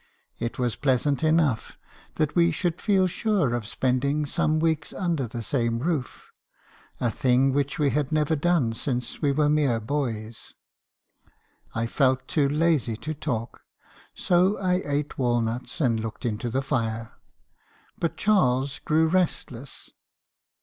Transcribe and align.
It 0.39 0.57
was 0.57 0.75
pleasant 0.75 1.23
enough 1.23 1.77
that 2.15 2.35
we 2.35 2.49
should 2.49 2.81
feel 2.81 3.05
sure 3.05 3.53
of 3.53 3.67
spending 3.67 4.25
some 4.25 4.59
weeks 4.59 4.93
under 4.93 5.27
the 5.27 5.43
same 5.43 5.77
roof, 5.77 6.31
a 6.99 7.11
thing 7.11 7.53
which 7.53 7.77
we 7.77 7.91
had 7.91 8.11
never 8.11 8.35
done 8.35 8.73
since 8.73 9.21
we 9.21 9.31
were 9.31 9.47
mere 9.47 9.79
boys. 9.79 10.55
I 11.75 11.85
felt 11.85 12.27
too 12.27 12.49
lazy 12.49 12.97
to 12.97 13.13
talk, 13.13 13.61
so 14.15 14.57
I 14.57 14.77
eat 14.79 15.19
walnuts 15.19 15.79
and 15.79 15.99
looked 15.99 16.25
into 16.25 16.49
the 16.49 16.63
fire. 16.63 17.11
But 17.99 18.17
Charles 18.17 18.79
grew 18.79 19.05
restless. 19.05 19.91